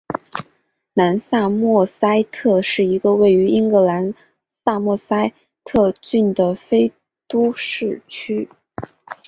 [0.95, 4.15] 南萨默塞特是一个位于英格兰
[4.49, 5.31] 萨默塞
[5.63, 6.91] 特郡的非
[7.27, 8.49] 都市区。